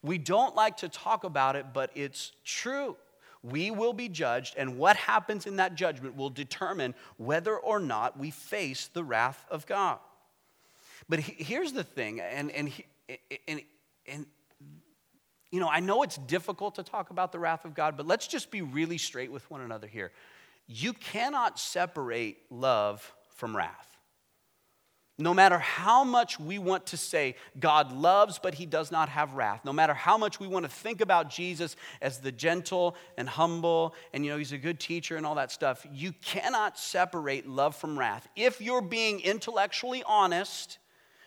[0.00, 2.96] We don't like to talk about it, but it's true
[3.42, 8.16] we will be judged, and what happens in that judgment will determine whether or not
[8.16, 9.98] we face the wrath of God.
[11.08, 12.72] But here's the thing, and, and,
[13.48, 13.62] and,
[14.06, 14.26] and
[15.50, 18.28] you know, I know it's difficult to talk about the wrath of God, but let's
[18.28, 20.12] just be really straight with one another here.
[20.70, 23.88] you cannot separate love from wrath.
[25.18, 29.34] No matter how much we want to say God loves, but he does not have
[29.34, 33.28] wrath, no matter how much we want to think about Jesus as the gentle and
[33.28, 37.46] humble and, you know, he's a good teacher and all that stuff, you cannot separate
[37.46, 38.28] love from wrath.
[38.34, 40.78] If you're being intellectually honest,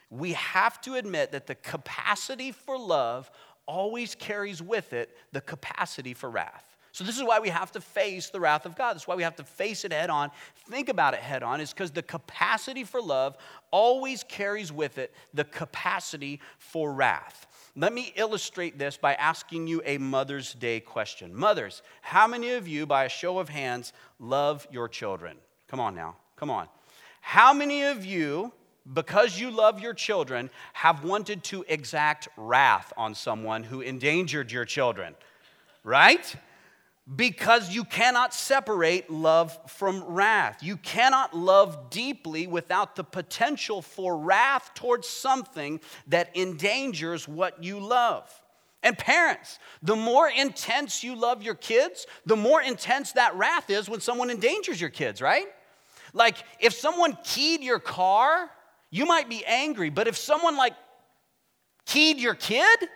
[0.10, 3.30] we have to admit that the capacity for love
[3.66, 6.74] always carries with it the capacity for wrath.
[6.94, 8.94] So, this is why we have to face the wrath of God.
[8.94, 10.30] This is why we have to face it head on,
[10.70, 13.36] think about it head on, is because the capacity for love
[13.72, 17.48] always carries with it the capacity for wrath.
[17.76, 21.34] Let me illustrate this by asking you a Mother's Day question.
[21.34, 25.38] Mothers, how many of you, by a show of hands, love your children?
[25.68, 26.68] Come on now, come on.
[27.22, 28.54] How many of you,
[28.92, 34.66] because you love your children, have wanted to exact wrath on someone who endangered your
[34.66, 35.16] children?
[35.84, 36.36] Right?
[37.16, 40.64] because you cannot separate love from wrath.
[40.64, 47.80] You cannot love deeply without the potential for wrath towards something that endangers what you
[47.80, 48.32] love.
[48.84, 53.90] And parents, the more intense you love your kids, the more intense that wrath is
[53.90, 55.48] when someone endangers your kids, right?
[56.14, 58.50] Like if someone keyed your car,
[58.94, 60.76] you might be angry, but if someone like
[61.84, 62.88] keyed your kid,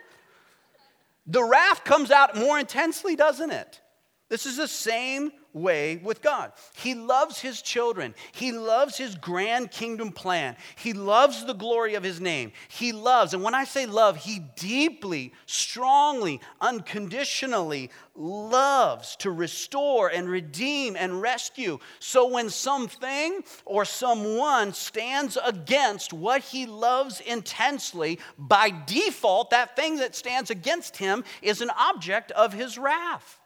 [1.26, 3.80] the wrath comes out more intensely, doesn't it?
[4.28, 6.52] This is the same way with God.
[6.74, 8.14] He loves his children.
[8.32, 10.56] He loves his grand kingdom plan.
[10.76, 12.52] He loves the glory of his name.
[12.68, 20.28] He loves, and when I say love, he deeply, strongly, unconditionally loves to restore and
[20.28, 21.78] redeem and rescue.
[21.98, 29.96] So when something or someone stands against what he loves intensely, by default, that thing
[29.96, 33.40] that stands against him is an object of his wrath.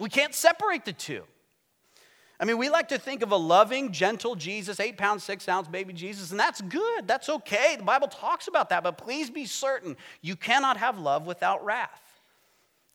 [0.00, 1.24] We can't separate the two.
[2.40, 5.68] I mean, we like to think of a loving, gentle Jesus, eight pound, six ounce
[5.68, 7.06] baby Jesus, and that's good.
[7.06, 7.76] That's okay.
[7.76, 12.00] The Bible talks about that, but please be certain you cannot have love without wrath.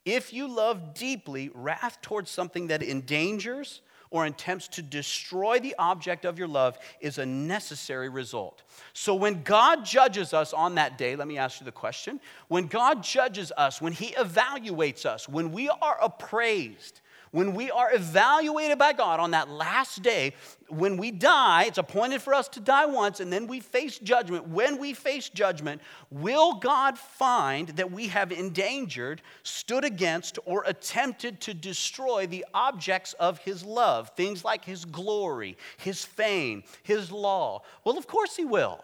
[0.04, 6.26] If you love deeply, wrath towards something that endangers or attempts to destroy the object
[6.26, 8.64] of your love is a necessary result.
[8.94, 12.68] So when God judges us on that day, let me ask you the question when
[12.68, 17.02] God judges us, when He evaluates us, when we are appraised,
[17.36, 20.32] when we are evaluated by God on that last day,
[20.70, 24.48] when we die, it's appointed for us to die once, and then we face judgment.
[24.48, 31.42] When we face judgment, will God find that we have endangered, stood against, or attempted
[31.42, 34.12] to destroy the objects of His love?
[34.16, 37.64] Things like His glory, His fame, His law.
[37.84, 38.82] Well, of course He will.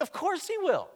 [0.00, 0.88] Of course He will.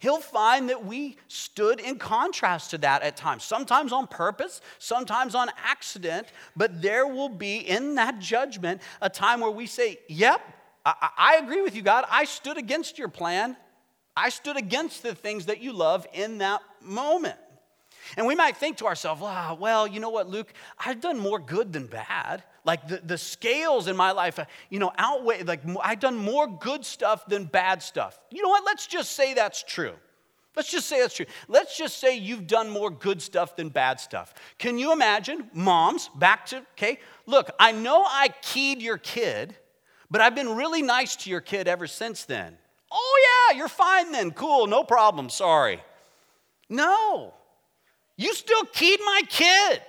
[0.00, 5.34] He'll find that we stood in contrast to that at times, sometimes on purpose, sometimes
[5.34, 10.40] on accident, but there will be in that judgment a time where we say, Yep,
[10.84, 12.04] I, I agree with you, God.
[12.10, 13.56] I stood against your plan.
[14.16, 17.38] I stood against the things that you love in that moment.
[18.16, 21.38] And we might think to ourselves, oh, well, you know what, Luke, I've done more
[21.38, 22.44] good than bad.
[22.64, 26.46] Like the, the scales in my life, uh, you know, outweigh, like I've done more
[26.46, 28.18] good stuff than bad stuff.
[28.30, 28.64] You know what?
[28.64, 29.92] Let's just say that's true.
[30.56, 31.26] Let's just say that's true.
[31.48, 34.32] Let's just say you've done more good stuff than bad stuff.
[34.58, 39.56] Can you imagine, moms, back to, okay, look, I know I keyed your kid,
[40.10, 42.56] but I've been really nice to your kid ever since then.
[42.92, 44.30] Oh, yeah, you're fine then.
[44.30, 45.82] Cool, no problem, sorry.
[46.68, 47.34] No,
[48.16, 49.82] you still keyed my kid.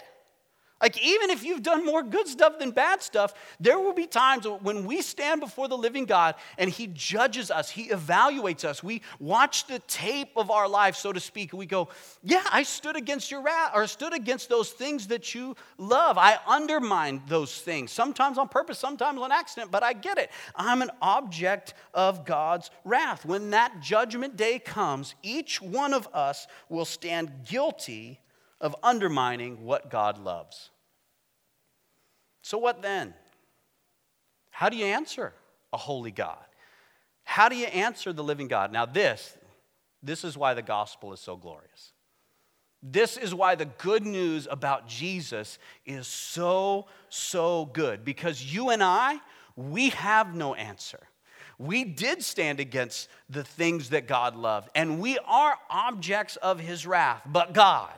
[0.82, 4.46] Like, even if you've done more good stuff than bad stuff, there will be times
[4.46, 8.84] when we stand before the living God and He judges us, He evaluates us.
[8.84, 11.88] We watch the tape of our life, so to speak, and we go,
[12.22, 16.18] Yeah, I stood against your wrath, or stood against those things that you love.
[16.18, 20.30] I undermined those things, sometimes on purpose, sometimes on accident, but I get it.
[20.58, 23.26] I'm an object of God's wrath.
[23.26, 28.20] When that judgment day comes, each one of us will stand guilty
[28.62, 30.70] of undermining what God loves.
[32.42, 33.14] So, what then?
[34.52, 35.34] How do you answer
[35.74, 36.46] a holy God?
[37.24, 38.72] How do you answer the living God?
[38.72, 39.36] Now, this,
[40.02, 41.92] this is why the gospel is so glorious.
[42.82, 48.06] This is why the good news about Jesus is so, so good.
[48.06, 49.20] Because you and I,
[49.56, 51.00] we have no answer.
[51.58, 56.86] We did stand against the things that God loved, and we are objects of his
[56.86, 57.22] wrath.
[57.26, 57.98] But God,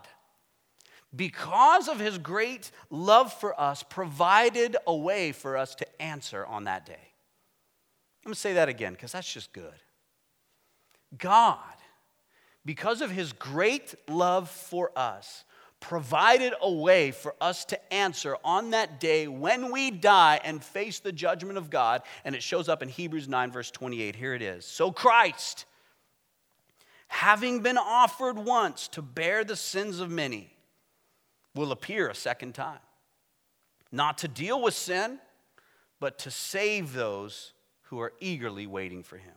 [1.16, 6.66] because of his great love for us, provided a way for us to answer on
[6.66, 6.94] that day.
[6.94, 9.74] I'm going to say that again because that's just good.
[11.18, 11.60] God,
[12.66, 15.46] because of his great love for us,
[15.80, 21.00] provided a way for us to answer on that day when we die and face
[21.00, 22.02] the judgment of God.
[22.26, 24.16] And it shows up in Hebrews 9, verse 28.
[24.16, 24.66] Here it is.
[24.66, 25.66] So Christ,
[27.08, 30.52] having been offered once to bear the sins of many,
[31.58, 32.80] will appear a second time,
[33.92, 35.20] not to deal with sin,
[36.00, 39.34] but to save those who are eagerly waiting for him.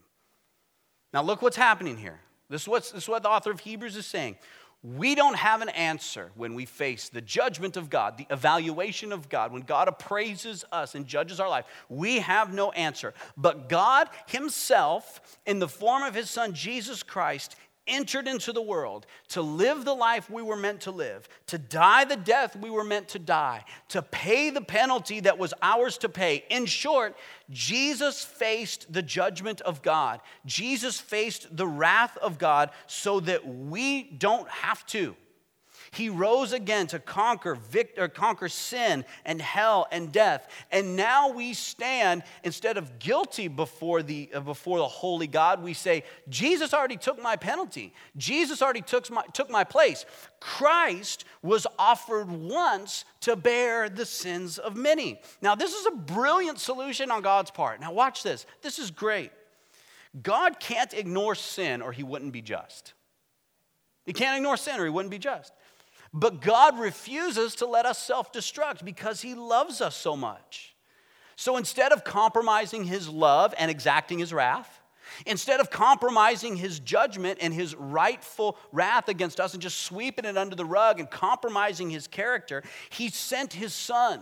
[1.13, 2.21] Now, look what's happening here.
[2.49, 4.37] This is, this is what the author of Hebrews is saying.
[4.83, 9.29] We don't have an answer when we face the judgment of God, the evaluation of
[9.29, 11.67] God, when God appraises us and judges our life.
[11.91, 13.13] We have no answer.
[13.37, 17.57] But God Himself, in the form of His Son Jesus Christ,
[17.91, 22.05] entered into the world to live the life we were meant to live, to die
[22.05, 26.09] the death we were meant to die, to pay the penalty that was ours to
[26.09, 26.45] pay.
[26.49, 27.17] In short,
[27.51, 30.21] Jesus faced the judgment of God.
[30.47, 35.17] Jesus faced the wrath of God so that we don't have to.
[35.93, 40.49] He rose again to conquer, victor, conquer sin and hell and death.
[40.71, 45.75] And now we stand, instead of guilty before the, uh, before the holy God, we
[45.75, 47.93] say, Jesus already took my penalty.
[48.17, 50.07] Jesus already took my, took my place.
[50.39, 55.21] Christ was offered once to bear the sins of many.
[55.43, 57.81] Now, this is a brilliant solution on God's part.
[57.81, 58.47] Now, watch this.
[58.63, 59.33] This is great.
[60.23, 62.95] God can't ignore sin or he wouldn't be just.
[64.07, 65.53] He can't ignore sin or he wouldn't be just.
[66.13, 70.75] But God refuses to let us self destruct because He loves us so much.
[71.37, 74.81] So instead of compromising His love and exacting His wrath,
[75.25, 80.37] instead of compromising His judgment and His rightful wrath against us and just sweeping it
[80.37, 84.21] under the rug and compromising His character, He sent His Son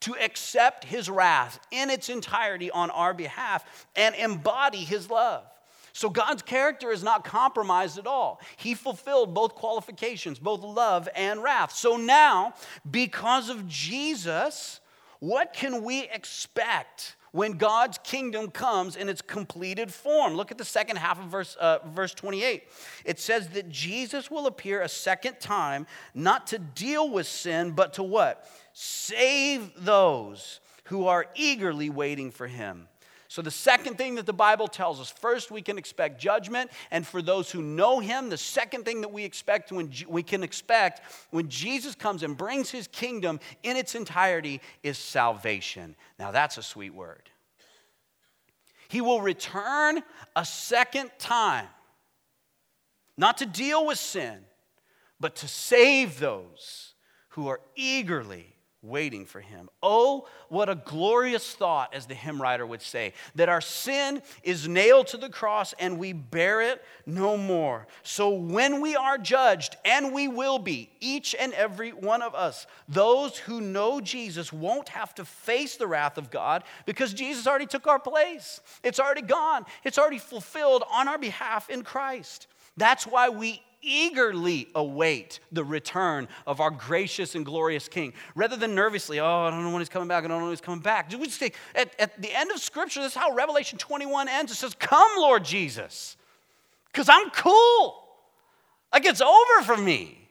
[0.00, 5.44] to accept His wrath in its entirety on our behalf and embody His love.
[5.96, 8.42] So God's character is not compromised at all.
[8.58, 11.72] He fulfilled both qualifications, both love and wrath.
[11.72, 12.52] So now,
[12.90, 14.80] because of Jesus,
[15.20, 20.34] what can we expect when God's kingdom comes in its completed form?
[20.34, 22.64] Look at the second half of verse, uh, verse 28.
[23.06, 27.94] It says that Jesus will appear a second time, not to deal with sin, but
[27.94, 28.46] to what?
[28.74, 32.86] Save those who are eagerly waiting for him.
[33.36, 36.70] So, the second thing that the Bible tells us first, we can expect judgment.
[36.90, 40.42] And for those who know Him, the second thing that we expect when we can
[40.42, 45.96] expect when Jesus comes and brings His kingdom in its entirety is salvation.
[46.18, 47.28] Now, that's a sweet word.
[48.88, 50.02] He will return
[50.34, 51.68] a second time,
[53.18, 54.38] not to deal with sin,
[55.20, 56.94] but to save those
[57.28, 58.55] who are eagerly
[58.86, 59.68] waiting for him.
[59.82, 64.68] Oh, what a glorious thought, as the hymn writer would say, that our sin is
[64.68, 67.86] nailed to the cross and we bear it no more.
[68.02, 72.66] So when we are judged, and we will be, each and every one of us,
[72.88, 77.66] those who know Jesus won't have to face the wrath of God because Jesus already
[77.66, 78.60] took our place.
[78.82, 82.46] It's already gone, it's already fulfilled on our behalf in Christ.
[82.76, 88.74] That's why we eagerly await the return of our gracious and glorious King, rather than
[88.74, 90.80] nervously, oh, I don't know when he's coming back, I don't know when he's coming
[90.80, 91.10] back.
[91.10, 94.52] We just say, at, at the end of Scripture, this is how Revelation 21 ends.
[94.52, 96.16] It says, Come, Lord Jesus,
[96.92, 98.02] because I'm cool.
[98.92, 100.25] Like it's over for me.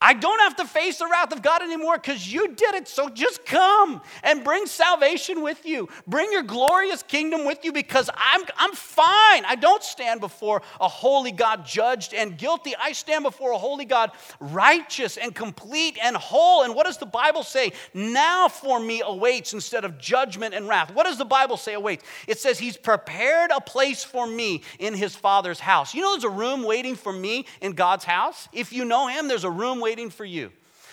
[0.00, 2.86] I don't have to face the wrath of God anymore because you did it.
[2.86, 5.88] So just come and bring salvation with you.
[6.06, 9.44] Bring your glorious kingdom with you because I'm, I'm fine.
[9.44, 12.74] I don't stand before a holy God judged and guilty.
[12.80, 16.62] I stand before a holy God righteous and complete and whole.
[16.62, 17.72] And what does the Bible say?
[17.92, 20.94] Now for me awaits instead of judgment and wrath.
[20.94, 22.04] What does the Bible say awaits?
[22.28, 25.92] It says he's prepared a place for me in his Father's house.
[25.92, 28.48] You know, there's a room waiting for me in God's house.
[28.52, 30.52] If you know him, there's a room waiting for you.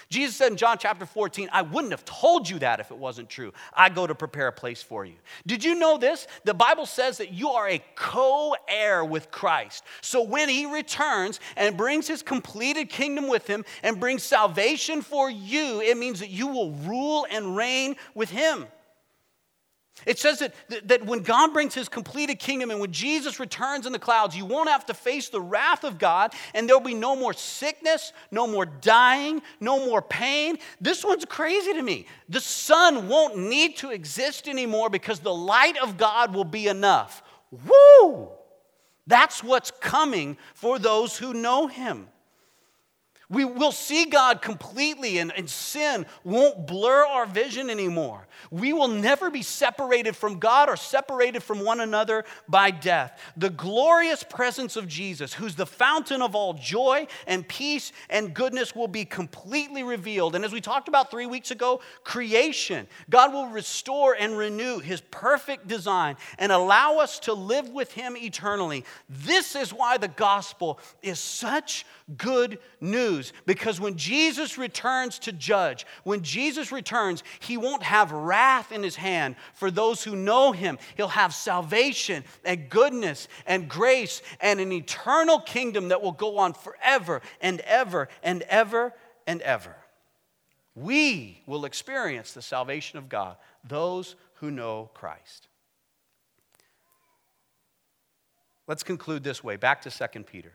[0.10, 3.28] Jesus said in John chapter 14, I wouldn't have told you that if it wasn't
[3.28, 3.52] true.
[3.74, 5.16] I go to prepare a place for you.
[5.46, 6.28] Did you know this?
[6.46, 9.84] The Bible says that you are a co heir with Christ.
[10.00, 15.30] So when he returns and brings his completed kingdom with him and brings salvation for
[15.30, 18.66] you, it means that you will rule and reign with him.
[20.06, 20.54] It says that,
[20.88, 24.46] that when God brings his completed kingdom and when Jesus returns in the clouds, you
[24.46, 28.46] won't have to face the wrath of God and there'll be no more sickness, no
[28.46, 30.58] more dying, no more pain.
[30.80, 32.06] This one's crazy to me.
[32.30, 37.24] The sun won't need to exist anymore because the light of God will be enough.
[37.52, 38.30] Woo!
[39.08, 42.08] That's what's coming for those who know him.
[43.30, 48.28] We will see God completely, and, and, sin won't blur our vision anymore.
[48.52, 53.20] We will never be separated from God or separated from one another by death.
[53.36, 58.76] The glorious presence of Jesus, who's the fountain of all joy and peace and goodness,
[58.76, 60.36] will be completely revealed.
[60.36, 65.02] And as we talked about three weeks ago, creation, God will restore and renew his
[65.02, 68.86] perfect design and allow us to live with him eternally.
[69.10, 71.86] This is why the gospel is such
[72.18, 73.15] good news
[73.46, 78.96] because when Jesus returns to judge, when Jesus returns, he won't have wrath in his
[78.96, 80.78] hand for those who know him.
[80.98, 86.54] He'll have salvation and goodness and grace and an eternal kingdom that will go on
[86.54, 88.94] forever and ever and ever
[89.28, 89.76] and ever.
[90.76, 95.48] We will experience the salvation of God, those who know Christ.
[98.68, 100.54] Let's conclude this way back to 2 Peter.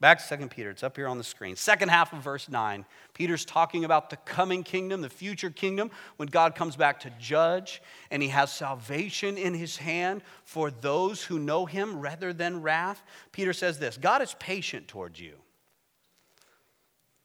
[0.00, 1.56] Back to 2 Peter, it's up here on the screen.
[1.56, 2.84] Second half of verse 9,
[3.14, 7.82] Peter's talking about the coming kingdom, the future kingdom, when God comes back to judge,
[8.12, 13.02] and he has salvation in his hand for those who know him rather than wrath.
[13.32, 15.34] Peter says this God is patient towards you,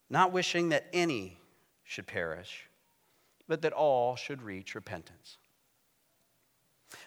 [0.09, 1.37] not wishing that any
[1.83, 2.67] should perish,
[3.47, 5.37] but that all should reach repentance.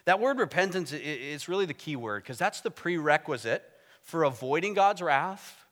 [0.05, 3.69] That word repentance is really the key word because that's the prerequisite
[4.07, 5.65] for avoiding God's wrath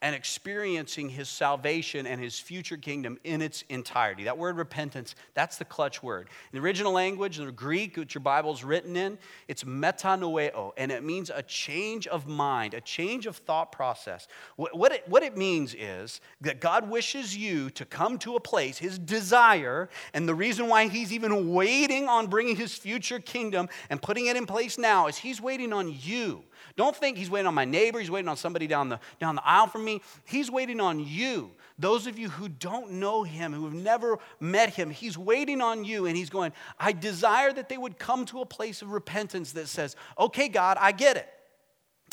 [0.00, 4.24] and experiencing his salvation and his future kingdom in its entirety.
[4.24, 6.28] That word repentance, that's the clutch word.
[6.52, 9.18] In the original language, in the Greek, which your Bible's written in,
[9.48, 14.28] it's metanoeo, and it means a change of mind, a change of thought process.
[14.56, 18.78] What it, what it means is that God wishes you to come to a place,
[18.78, 24.00] his desire, and the reason why he's even waiting on bringing his future kingdom and
[24.00, 26.44] putting it in place now is he's waiting on you
[26.76, 29.46] don't think he's waiting on my neighbor, he's waiting on somebody down the, down the
[29.46, 30.02] aisle from me.
[30.24, 31.50] He's waiting on you.
[31.78, 35.84] Those of you who don't know him, who have never met him, he's waiting on
[35.84, 39.52] you and he's going, I desire that they would come to a place of repentance
[39.52, 41.28] that says, okay, God, I get it.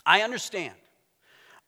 [0.06, 0.74] I understand.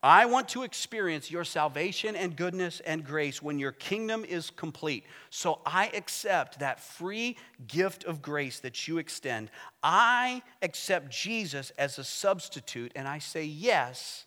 [0.01, 5.03] I want to experience your salvation and goodness and grace when your kingdom is complete.
[5.29, 7.35] So I accept that free
[7.67, 9.51] gift of grace that you extend.
[9.83, 14.25] I accept Jesus as a substitute and I say yes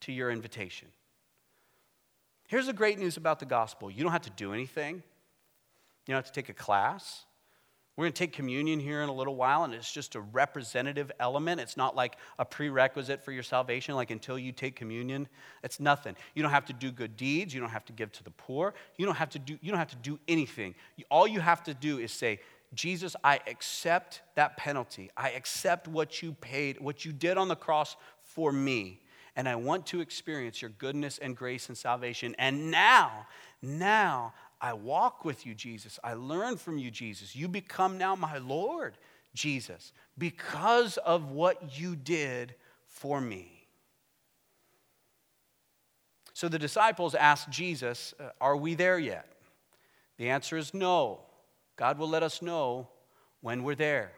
[0.00, 0.88] to your invitation.
[2.48, 6.16] Here's the great news about the gospel you don't have to do anything, you don't
[6.16, 7.23] have to take a class.
[7.96, 11.12] We're going to take communion here in a little while, and it's just a representative
[11.20, 11.60] element.
[11.60, 15.28] It's not like a prerequisite for your salvation, like until you take communion,
[15.62, 16.16] it's nothing.
[16.34, 17.54] You don't have to do good deeds.
[17.54, 18.74] You don't have to give to the poor.
[18.96, 20.74] You don't have to do, you don't have to do anything.
[21.08, 22.40] All you have to do is say,
[22.74, 25.10] Jesus, I accept that penalty.
[25.16, 29.00] I accept what you paid, what you did on the cross for me.
[29.36, 32.34] And I want to experience your goodness and grace and salvation.
[32.38, 33.26] And now,
[33.62, 35.98] now I walk with you, Jesus.
[36.02, 37.36] I learn from you, Jesus.
[37.36, 38.96] You become now my Lord,
[39.34, 42.54] Jesus, because of what you did
[42.86, 43.66] for me.
[46.32, 49.28] So the disciples asked Jesus, uh, Are we there yet?
[50.16, 51.20] The answer is no.
[51.76, 52.88] God will let us know
[53.40, 54.12] when we're there.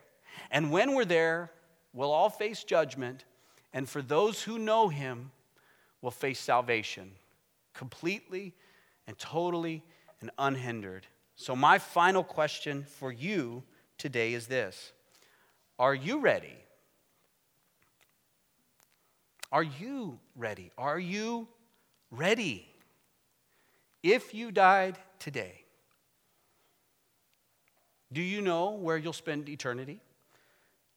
[0.51, 1.51] And when we're there,
[1.93, 3.25] we'll all face judgment.
[3.73, 5.31] And for those who know Him,
[6.07, 7.11] will face salvation
[7.75, 8.55] completely
[9.09, 9.83] and totally
[10.21, 11.07] and unhindered.
[11.37, 13.63] So, my final question for you
[13.99, 14.93] today is this
[15.79, 16.57] Are you ready?
[19.53, 20.73] Are you ready?
[20.77, 21.49] Are you
[22.11, 22.67] ready?
[24.03, 25.65] If you died today,
[28.13, 30.01] do you know where you'll spend eternity?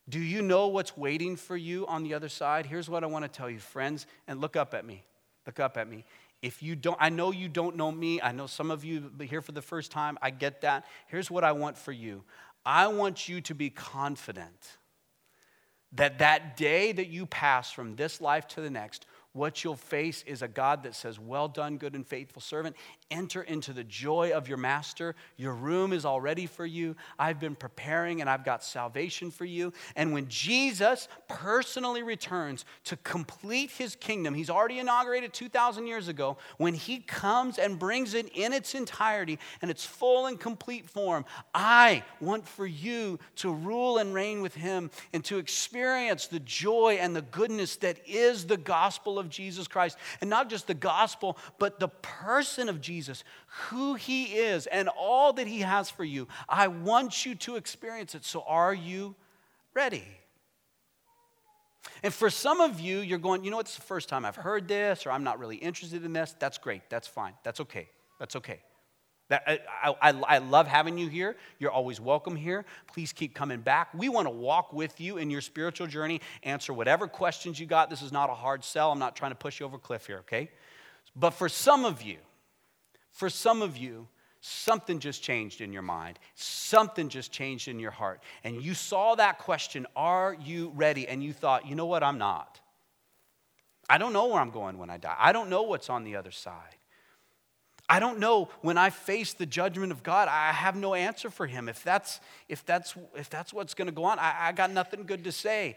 [0.07, 2.65] Do you know what's waiting for you on the other side?
[2.65, 5.03] Here's what I want to tell you, friends, and look up at me.
[5.45, 6.03] Look up at me.
[6.42, 8.22] If you don't, I know you don't know me.
[8.22, 10.18] I know some of you here for the first time.
[10.22, 10.86] I get that.
[11.08, 12.24] Here's what I want for you
[12.66, 14.78] I want you to be confident
[15.94, 20.23] that that day that you pass from this life to the next what you'll face
[20.25, 22.75] is a God that says, Well done, good and faithful servant.
[23.11, 25.15] Enter into the joy of your master.
[25.38, 26.95] Your room is all ready for you.
[27.19, 29.71] I've been preparing and I've got salvation for you.
[29.95, 36.38] And when Jesus personally returns to complete his kingdom, he's already inaugurated 2,000 years ago.
[36.57, 41.23] When he comes and brings it in its entirety and its full and complete form,
[41.53, 46.97] I want for you to rule and reign with him and to experience the joy
[46.99, 49.97] and the goodness that is the gospel of Jesus Christ.
[50.22, 53.24] And not just the gospel, but the person of Jesus,
[53.67, 56.28] who he is, and all that he has for you.
[56.47, 58.26] I want you to experience it.
[58.26, 59.15] So, are you
[59.74, 60.05] ready?
[62.03, 64.67] And for some of you, you're going, you know, it's the first time I've heard
[64.67, 66.36] this, or I'm not really interested in this.
[66.39, 66.84] That's great.
[66.89, 67.34] That's fine.
[67.43, 67.89] That's okay.
[68.20, 68.59] That's okay.
[69.30, 71.36] That, uh, I, I, I, love having you here.
[71.59, 72.65] You're always welcome here.
[72.88, 73.89] Please keep coming back.
[73.93, 77.91] We want to walk with you in your spiritual journey, answer whatever questions you got.
[77.91, 78.91] This is not a hard sell.
[78.91, 80.49] I'm not trying to push you over a cliff here, okay?
[81.15, 82.17] But for some of you,
[83.11, 84.07] for some of you,
[84.41, 86.17] something just changed in your mind.
[86.34, 88.21] Something just changed in your heart.
[88.43, 91.07] And you saw that question, Are you ready?
[91.07, 92.01] And you thought, You know what?
[92.01, 92.59] I'm not.
[93.88, 95.15] I don't know where I'm going when I die.
[95.19, 96.78] I don't know what's on the other side.
[97.90, 101.48] I don't know when I face the judgment of God, I have no answer for
[101.48, 101.68] him.
[101.68, 105.06] If that's, if that's, if that's what's going to go on, I, I got nothing
[105.08, 105.76] good to say.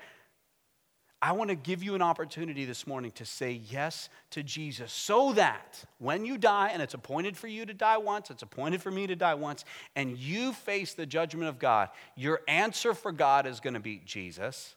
[1.23, 5.33] I want to give you an opportunity this morning to say yes to Jesus so
[5.35, 8.91] that when you die, and it's appointed for you to die once, it's appointed for
[8.91, 9.65] me to die once,
[9.97, 14.03] and you face the judgment of God, your answer for God is going to be
[14.05, 14.75] Jesus.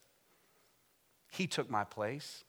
[1.32, 2.45] He took my place.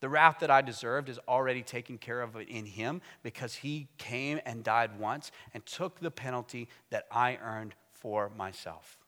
[0.00, 4.40] The wrath that I deserved is already taken care of in him because he came
[4.46, 8.98] and died once and took the penalty that I earned for myself.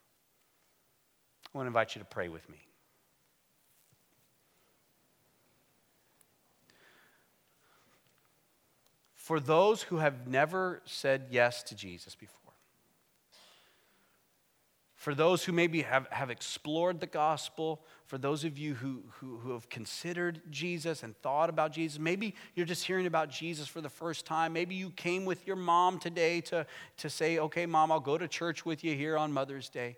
[1.55, 2.59] I want to invite you to pray with me.
[9.14, 12.41] For those who have never said yes to Jesus before,
[15.03, 19.38] for those who maybe have, have explored the gospel, for those of you who, who,
[19.38, 23.80] who, have considered Jesus and thought about Jesus, maybe you're just hearing about Jesus for
[23.80, 24.53] the first time.
[24.53, 26.64] Maybe you came with your mom today to,
[26.98, 29.96] to say, okay, mom, I'll go to church with you here on Mother's Day.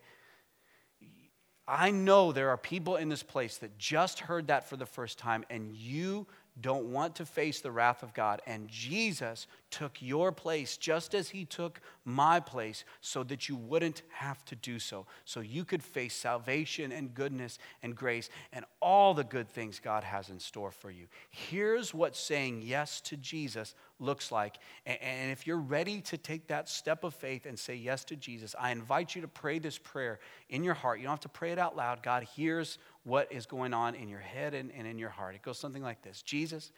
[1.69, 5.19] I know there are people in this place that just heard that for the first
[5.19, 6.27] time, and you
[6.61, 8.41] don't want to face the wrath of God.
[8.47, 14.03] And Jesus took your place just as he took my place so that you wouldn't
[14.11, 15.07] have to do so.
[15.25, 20.05] So you could face salvation and goodness and grace and all the good things God
[20.05, 21.07] has in store for you.
[21.31, 24.57] Here's what saying yes to Jesus looks like.
[24.87, 28.55] And if you're ready to take that step of faith and say yes to Jesus,
[28.59, 30.99] I invite you to pray this prayer in your heart.
[30.99, 32.03] You don't have to pray it out loud.
[32.03, 35.35] God hears what is going on in your head and, and in your heart.
[35.35, 36.73] It goes something like this Jesus,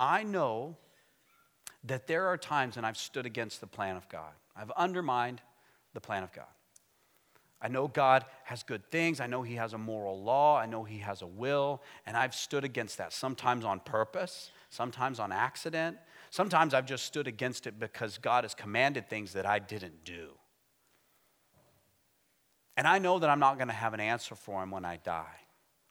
[0.00, 0.76] I know
[1.84, 5.40] that there are times when I've stood against the plan of God, I've undermined
[5.94, 6.46] the plan of God.
[7.60, 9.18] I know God has good things.
[9.18, 10.56] I know He has a moral law.
[10.56, 11.82] I know He has a will.
[12.06, 15.96] And I've stood against that, sometimes on purpose, sometimes on accident.
[16.30, 20.28] Sometimes I've just stood against it because God has commanded things that I didn't do.
[22.76, 24.98] And I know that I'm not going to have an answer for Him when I
[24.98, 25.40] die.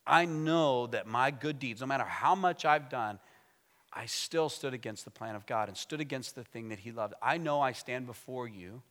[0.07, 3.19] I know that my good deeds, no matter how much I've done,
[3.91, 6.91] I still stood against the plan of God and stood against the thing that He
[6.91, 7.13] loved.
[7.21, 8.81] I know I stand before you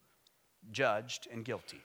[0.70, 1.80] judged and guilty.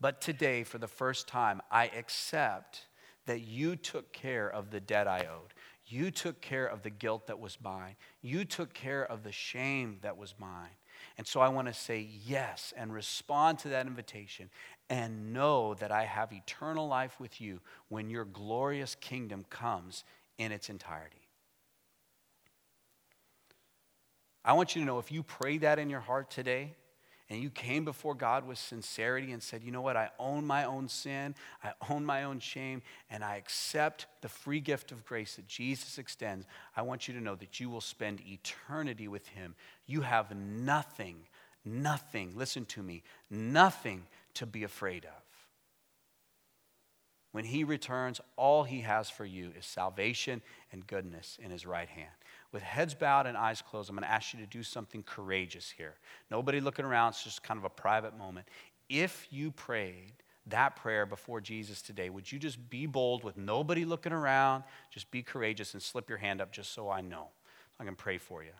[0.00, 2.86] But today, for the first time, I accept
[3.24, 5.54] that you took care of the debt I owed.
[5.86, 7.96] You took care of the guilt that was mine.
[8.20, 10.76] You took care of the shame that was mine.
[11.18, 14.50] And so I want to say yes and respond to that invitation
[14.88, 20.04] and know that I have eternal life with you when your glorious kingdom comes
[20.38, 21.16] in its entirety.
[24.44, 26.74] I want you to know if you pray that in your heart today,
[27.28, 29.96] and you came before God with sincerity and said, You know what?
[29.96, 34.60] I own my own sin, I own my own shame, and I accept the free
[34.60, 36.46] gift of grace that Jesus extends.
[36.76, 39.56] I want you to know that you will spend eternity with Him.
[39.86, 41.16] You have nothing,
[41.64, 44.04] nothing, listen to me, nothing
[44.36, 45.22] to be afraid of.
[47.32, 50.40] When he returns, all he has for you is salvation
[50.72, 52.08] and goodness in his right hand.
[52.50, 55.70] With heads bowed and eyes closed, I'm going to ask you to do something courageous
[55.70, 55.96] here.
[56.30, 58.48] Nobody looking around, it's just kind of a private moment.
[58.88, 60.14] If you prayed
[60.46, 64.64] that prayer before Jesus today, would you just be bold with nobody looking around?
[64.90, 67.28] Just be courageous and slip your hand up just so I know.
[67.78, 68.52] I can pray for you.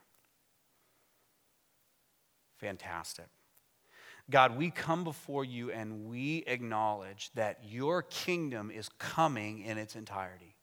[2.58, 3.26] Fantastic.
[4.28, 9.94] God, we come before you and we acknowledge that your kingdom is coming in its
[9.94, 10.56] entirety.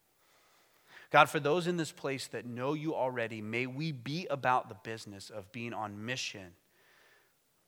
[1.10, 4.76] God, for those in this place that know you already, may we be about the
[4.82, 6.52] business of being on mission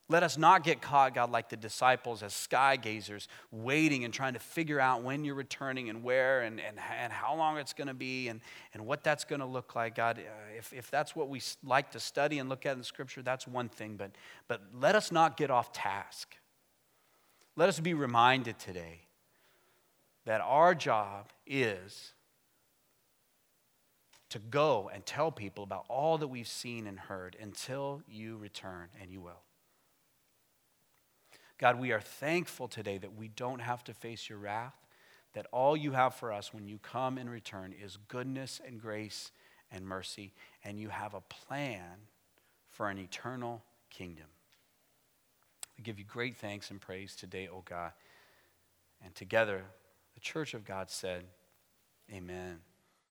[0.08, 4.34] let us not get caught, God, like the disciples as sky gazers, waiting and trying
[4.34, 7.88] to figure out when you're returning and where and, and, and how long it's going
[7.88, 8.40] to be and,
[8.72, 9.96] and what that's going to look like.
[9.96, 13.20] God, uh, if, if that's what we like to study and look at in Scripture,
[13.20, 13.96] that's one thing.
[13.96, 14.12] But,
[14.46, 16.36] but let us not get off task.
[17.56, 19.00] Let us be reminded today
[20.24, 22.12] that our job is
[24.28, 28.88] to go and tell people about all that we've seen and heard until you return,
[29.00, 29.45] and you will.
[31.58, 34.74] God, we are thankful today that we don't have to face your wrath,
[35.32, 39.32] that all you have for us when you come in return is goodness and grace
[39.70, 40.32] and mercy,
[40.64, 41.98] and you have a plan
[42.70, 44.26] for an eternal kingdom.
[45.76, 47.92] We give you great thanks and praise today, O God.
[49.04, 49.64] And together,
[50.14, 51.24] the church of God said,
[52.12, 52.60] Amen.